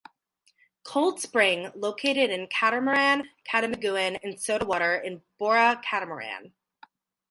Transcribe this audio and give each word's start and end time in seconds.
Cold 0.81 1.19
spring 1.21 1.71
located 1.75 2.31
in 2.31 2.47
Catarman, 2.47 3.29
Camiguin 3.47 4.19
and 4.23 4.41
soda 4.41 4.65
water 4.65 4.95
in 4.97 5.21
Bora, 5.37 5.79
Catarman. 5.85 6.53